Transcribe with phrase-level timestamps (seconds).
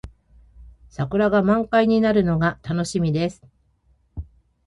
[0.89, 3.43] 桜が満開になるのが楽しみです。